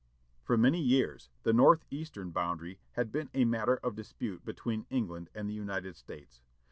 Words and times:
For 0.41 0.57
many 0.57 0.79
years 0.81 1.29
the 1.43 1.53
north 1.53 1.85
eastern 1.91 2.31
boundary 2.31 2.79
had 2.93 3.11
been 3.11 3.29
a 3.35 3.45
matter 3.45 3.75
of 3.75 3.93
dispute 3.93 4.43
between 4.43 4.87
England 4.89 5.29
and 5.35 5.47
the 5.47 5.53
United 5.53 5.95
States. 5.95 6.41